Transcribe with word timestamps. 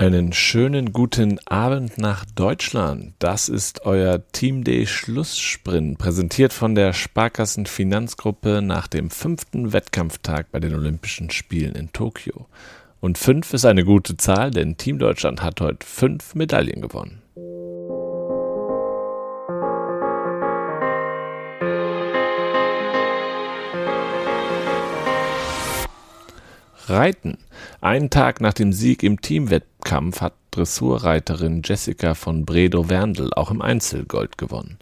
Einen 0.00 0.32
schönen 0.32 0.92
guten 0.92 1.40
Abend 1.48 1.98
nach 1.98 2.24
Deutschland. 2.24 3.14
Das 3.18 3.48
ist 3.48 3.84
euer 3.84 4.22
Team 4.30 4.62
Day 4.62 4.86
Schlusssprint, 4.86 5.98
präsentiert 5.98 6.52
von 6.52 6.76
der 6.76 6.92
Sparkassen 6.92 7.66
Finanzgruppe 7.66 8.62
nach 8.62 8.86
dem 8.86 9.10
fünften 9.10 9.72
Wettkampftag 9.72 10.52
bei 10.52 10.60
den 10.60 10.76
Olympischen 10.76 11.30
Spielen 11.30 11.74
in 11.74 11.92
Tokio. 11.92 12.46
Und 13.00 13.18
fünf 13.18 13.52
ist 13.52 13.64
eine 13.64 13.84
gute 13.84 14.16
Zahl, 14.16 14.52
denn 14.52 14.76
Team 14.76 15.00
Deutschland 15.00 15.42
hat 15.42 15.60
heute 15.60 15.84
fünf 15.84 16.36
Medaillen 16.36 16.80
gewonnen. 16.80 17.20
Reiten. 26.88 27.38
Einen 27.80 28.10
Tag 28.10 28.40
nach 28.40 28.54
dem 28.54 28.72
Sieg 28.72 29.02
im 29.02 29.20
Teamwettkampf 29.88 30.20
hat 30.20 30.34
Dressurreiterin 30.50 31.62
Jessica 31.64 32.14
von 32.14 32.44
Bredow-Werndl 32.44 33.32
auch 33.34 33.50
im 33.50 33.62
Einzel 33.62 34.04
Gold 34.04 34.36
gewonnen. 34.36 34.78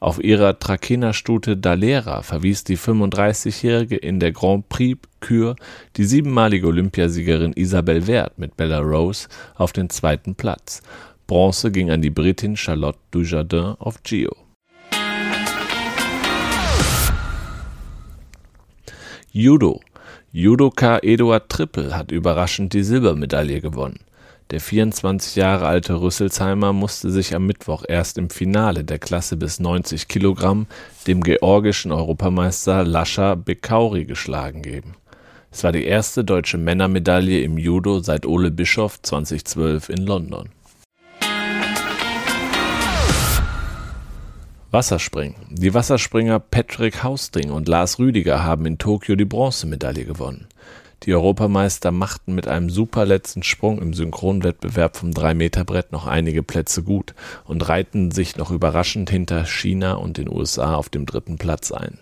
Auf 0.00 0.22
ihrer 0.22 0.58
Trakehnerstute 0.58 1.56
Dalera 1.56 2.22
verwies 2.22 2.64
die 2.64 2.76
35-Jährige 2.76 3.96
in 3.96 4.18
der 4.18 4.32
Grand 4.32 4.68
Prix 4.68 5.00
Kür 5.20 5.54
die 5.96 6.04
siebenmalige 6.04 6.66
Olympiasiegerin 6.66 7.52
Isabel 7.52 8.08
Wert 8.08 8.38
mit 8.38 8.56
Bella 8.56 8.80
Rose 8.80 9.28
auf 9.54 9.72
den 9.72 9.90
zweiten 9.90 10.34
Platz. 10.34 10.82
Bronze 11.28 11.70
ging 11.70 11.90
an 11.90 12.02
die 12.02 12.10
Britin 12.10 12.56
Charlotte 12.56 12.98
Dujardin 13.12 13.76
auf 13.78 14.02
Gio. 14.02 14.34
Judo 19.30 19.80
Judoka 20.32 20.98
Eduard 20.98 21.48
Trippel 21.48 21.96
hat 21.96 22.10
überraschend 22.10 22.72
die 22.72 22.82
Silbermedaille 22.82 23.60
gewonnen. 23.60 24.00
Der 24.50 24.60
24 24.60 25.36
Jahre 25.36 25.66
alte 25.66 26.00
Rüsselsheimer 26.00 26.72
musste 26.72 27.10
sich 27.10 27.34
am 27.34 27.44
Mittwoch 27.44 27.84
erst 27.86 28.16
im 28.16 28.30
Finale 28.30 28.82
der 28.82 28.98
Klasse 28.98 29.36
bis 29.36 29.60
90 29.60 30.08
Kilogramm 30.08 30.66
dem 31.06 31.22
georgischen 31.22 31.92
Europameister 31.92 32.82
Lascha 32.82 33.34
Bekauri 33.34 34.06
geschlagen 34.06 34.62
geben. 34.62 34.94
Es 35.50 35.64
war 35.64 35.72
die 35.72 35.84
erste 35.84 36.24
deutsche 36.24 36.56
Männermedaille 36.56 37.42
im 37.42 37.58
Judo 37.58 38.00
seit 38.00 38.24
Ole 38.24 38.50
Bischoff 38.50 39.02
2012 39.02 39.90
in 39.90 40.06
London. 40.06 40.48
Wasserspringen. 44.70 45.36
Die 45.50 45.74
Wasserspringer 45.74 46.40
Patrick 46.40 47.02
Hausting 47.02 47.50
und 47.50 47.68
Lars 47.68 47.98
Rüdiger 47.98 48.44
haben 48.44 48.64
in 48.64 48.78
Tokio 48.78 49.14
die 49.14 49.26
Bronzemedaille 49.26 50.06
gewonnen. 50.06 50.46
Die 51.04 51.14
Europameister 51.14 51.92
machten 51.92 52.34
mit 52.34 52.48
einem 52.48 52.70
super 52.70 53.06
letzten 53.06 53.42
Sprung 53.42 53.80
im 53.80 53.94
Synchronwettbewerb 53.94 54.96
vom 54.96 55.10
3-Meter-Brett 55.10 55.92
noch 55.92 56.06
einige 56.06 56.42
Plätze 56.42 56.82
gut 56.82 57.14
und 57.44 57.68
reihten 57.68 58.10
sich 58.10 58.36
noch 58.36 58.50
überraschend 58.50 59.08
hinter 59.08 59.46
China 59.46 59.94
und 59.94 60.16
den 60.16 60.28
USA 60.28 60.74
auf 60.74 60.88
dem 60.88 61.06
dritten 61.06 61.38
Platz 61.38 61.70
ein. 61.70 61.98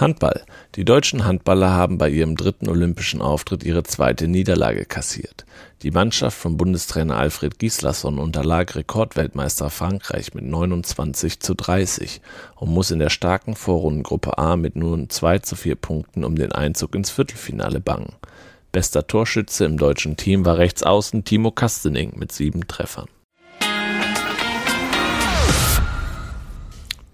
Handball. 0.00 0.44
Die 0.76 0.84
deutschen 0.84 1.24
Handballer 1.24 1.70
haben 1.70 1.98
bei 1.98 2.08
ihrem 2.08 2.36
dritten 2.36 2.68
olympischen 2.68 3.20
Auftritt 3.20 3.62
ihre 3.64 3.82
zweite 3.82 4.28
Niederlage 4.28 4.84
kassiert. 4.84 5.44
Die 5.82 5.90
Mannschaft 5.90 6.36
von 6.36 6.56
Bundestrainer 6.56 7.16
Alfred 7.16 7.58
Gislason 7.58 8.18
unterlag 8.18 8.74
Rekordweltmeister 8.74 9.70
Frankreich 9.70 10.34
mit 10.34 10.44
29 10.44 11.40
zu 11.40 11.54
30 11.54 12.20
und 12.56 12.70
muss 12.70 12.90
in 12.90 12.98
der 12.98 13.10
starken 13.10 13.56
Vorrundengruppe 13.56 14.38
A 14.38 14.56
mit 14.56 14.76
nur 14.76 15.08
2 15.08 15.38
zu 15.40 15.56
4 15.56 15.74
Punkten 15.76 16.24
um 16.24 16.36
den 16.36 16.52
Einzug 16.52 16.94
ins 16.94 17.10
Viertelfinale 17.10 17.80
bangen. 17.80 18.14
Bester 18.72 19.06
Torschütze 19.06 19.64
im 19.64 19.78
deutschen 19.78 20.16
Team 20.16 20.44
war 20.44 20.58
Rechtsaußen 20.58 21.24
Timo 21.24 21.50
Kastening 21.50 22.12
mit 22.16 22.30
sieben 22.30 22.68
Treffern. 22.68 23.08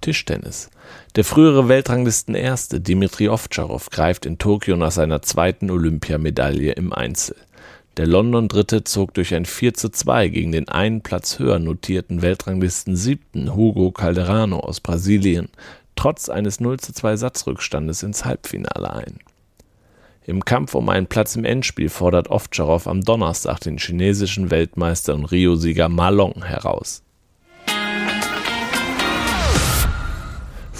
Tischtennis. 0.00 0.68
Der 1.16 1.22
frühere 1.22 1.68
Weltranglistenerste 1.68 2.80
Dimitri 2.80 3.28
Ovtcharov 3.28 3.88
greift 3.90 4.26
in 4.26 4.38
Tokio 4.38 4.74
nach 4.74 4.90
seiner 4.90 5.22
zweiten 5.22 5.70
Olympiamedaille 5.70 6.72
im 6.72 6.92
Einzel. 6.92 7.36
Der 7.96 8.08
London-Dritte 8.08 8.82
zog 8.82 9.14
durch 9.14 9.32
ein 9.32 9.44
4 9.44 9.74
zu 9.74 9.90
2 9.90 10.26
gegen 10.26 10.50
den 10.50 10.68
einen 10.68 11.02
Platz 11.02 11.38
höher 11.38 11.60
notierten 11.60 12.20
Weltranglisten 12.20 12.96
siebten 12.96 13.54
Hugo 13.54 13.92
Calderano 13.92 14.58
aus 14.58 14.80
Brasilien 14.80 15.50
trotz 15.94 16.28
eines 16.28 16.58
0 16.58 16.80
zu 16.80 16.92
2 16.92 17.14
Satzrückstandes 17.14 18.02
ins 18.02 18.24
Halbfinale 18.24 18.92
ein. 18.92 19.20
Im 20.26 20.44
Kampf 20.44 20.74
um 20.74 20.88
einen 20.88 21.06
Platz 21.06 21.36
im 21.36 21.44
Endspiel 21.44 21.90
fordert 21.90 22.28
Ovtcharov 22.28 22.88
am 22.88 23.02
Donnerstag 23.02 23.60
den 23.60 23.78
chinesischen 23.78 24.50
Weltmeister 24.50 25.14
und 25.14 25.26
Rio-Sieger 25.26 25.88
Ma 25.88 26.08
Long 26.08 26.44
heraus. 26.44 27.03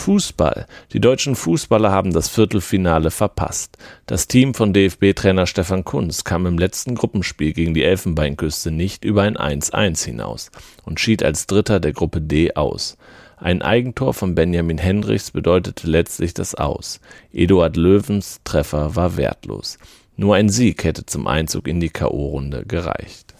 Fußball. 0.00 0.66
Die 0.94 1.00
deutschen 1.00 1.36
Fußballer 1.36 1.92
haben 1.92 2.12
das 2.12 2.28
Viertelfinale 2.28 3.10
verpasst. 3.10 3.76
Das 4.06 4.26
Team 4.26 4.54
von 4.54 4.72
DFB-Trainer 4.72 5.46
Stefan 5.46 5.84
Kunz 5.84 6.24
kam 6.24 6.46
im 6.46 6.56
letzten 6.56 6.94
Gruppenspiel 6.94 7.52
gegen 7.52 7.74
die 7.74 7.84
Elfenbeinküste 7.84 8.70
nicht 8.70 9.04
über 9.04 9.22
ein 9.22 9.36
1-1 9.36 10.04
hinaus 10.04 10.50
und 10.84 11.00
schied 11.00 11.22
als 11.22 11.46
Dritter 11.46 11.80
der 11.80 11.92
Gruppe 11.92 12.22
D 12.22 12.54
aus. 12.54 12.96
Ein 13.36 13.60
Eigentor 13.60 14.14
von 14.14 14.34
Benjamin 14.34 14.78
Hendrichs 14.78 15.30
bedeutete 15.30 15.86
letztlich 15.86 16.32
das 16.32 16.54
Aus. 16.54 17.00
Eduard 17.32 17.76
Löwens 17.76 18.40
Treffer 18.44 18.96
war 18.96 19.18
wertlos. 19.18 19.78
Nur 20.16 20.34
ein 20.34 20.48
Sieg 20.48 20.82
hätte 20.84 21.04
zum 21.04 21.26
Einzug 21.26 21.68
in 21.68 21.78
die 21.78 21.90
K.O.-Runde 21.90 22.66
gereicht. 22.66 23.34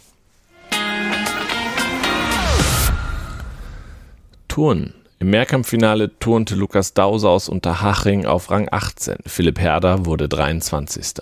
Turnen. 4.49 4.95
Im 5.23 5.29
Mehrkampffinale 5.29 6.19
turnte 6.19 6.55
Lukas 6.55 6.95
Dauser 6.95 7.29
aus 7.29 7.51
Unterhaching 7.51 8.25
auf 8.25 8.51
Rang 8.51 8.69
18. 8.71 9.17
Philipp 9.27 9.61
Herder 9.61 10.07
wurde 10.07 10.31
23. 10.31 11.17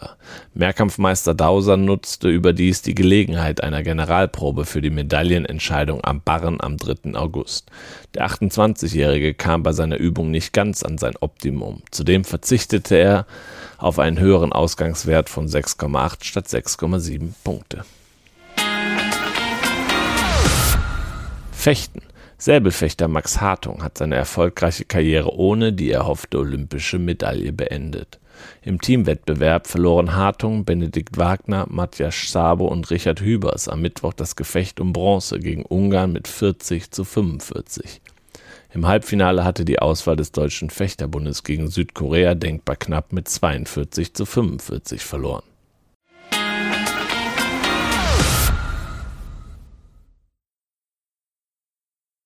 Mehrkampfmeister 0.54 1.34
Dauser 1.34 1.76
nutzte 1.76 2.28
überdies 2.28 2.80
die 2.80 2.94
Gelegenheit 2.94 3.60
einer 3.60 3.82
Generalprobe 3.82 4.66
für 4.66 4.80
die 4.80 4.90
Medaillenentscheidung 4.90 6.04
am 6.04 6.20
Barren 6.20 6.60
am 6.60 6.76
3. 6.76 7.18
August. 7.18 7.72
Der 8.14 8.28
28-Jährige 8.28 9.34
kam 9.34 9.64
bei 9.64 9.72
seiner 9.72 9.96
Übung 9.96 10.30
nicht 10.30 10.52
ganz 10.52 10.84
an 10.84 10.96
sein 10.96 11.14
Optimum. 11.18 11.82
Zudem 11.90 12.22
verzichtete 12.22 12.94
er 12.94 13.26
auf 13.78 13.98
einen 13.98 14.20
höheren 14.20 14.52
Ausgangswert 14.52 15.28
von 15.28 15.48
6,8 15.48 16.22
statt 16.22 16.46
6,7 16.46 17.30
Punkte. 17.42 17.84
Fechten. 21.50 22.07
Säbelfechter 22.40 23.08
Max 23.08 23.40
Hartung 23.40 23.82
hat 23.82 23.98
seine 23.98 24.14
erfolgreiche 24.14 24.84
Karriere 24.84 25.34
ohne 25.34 25.72
die 25.72 25.90
erhoffte 25.90 26.38
olympische 26.38 27.00
Medaille 27.00 27.52
beendet. 27.52 28.20
Im 28.62 28.80
Teamwettbewerb 28.80 29.66
verloren 29.66 30.14
Hartung, 30.14 30.64
Benedikt 30.64 31.18
Wagner, 31.18 31.66
Matthias 31.68 32.30
Sabo 32.30 32.68
und 32.68 32.92
Richard 32.92 33.20
Hübers 33.20 33.68
am 33.68 33.82
Mittwoch 33.82 34.12
das 34.12 34.36
Gefecht 34.36 34.78
um 34.78 34.92
Bronze 34.92 35.40
gegen 35.40 35.64
Ungarn 35.64 36.12
mit 36.12 36.28
40 36.28 36.92
zu 36.92 37.02
45. 37.02 38.00
Im 38.72 38.86
Halbfinale 38.86 39.42
hatte 39.42 39.64
die 39.64 39.80
Auswahl 39.80 40.14
des 40.14 40.30
Deutschen 40.30 40.70
Fechterbundes 40.70 41.42
gegen 41.42 41.68
Südkorea 41.68 42.36
denkbar 42.36 42.76
knapp 42.76 43.12
mit 43.12 43.28
42 43.28 44.14
zu 44.14 44.24
45 44.24 45.02
verloren. 45.02 45.47